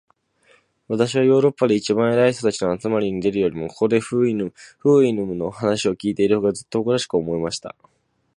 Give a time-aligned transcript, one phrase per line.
[0.87, 7.75] 私はヨーロッパで一番偉い人たちの集まりに出るよりも、ここで、フウイヌムの話を開いている方が、ずっと誇らしく思えました。